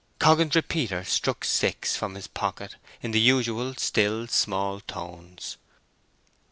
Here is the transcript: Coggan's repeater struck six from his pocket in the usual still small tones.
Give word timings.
Coggan's 0.19 0.55
repeater 0.55 1.03
struck 1.03 1.45
six 1.45 1.95
from 1.95 2.15
his 2.15 2.25
pocket 2.25 2.75
in 3.03 3.11
the 3.11 3.21
usual 3.21 3.75
still 3.75 4.25
small 4.27 4.79
tones. 4.79 5.57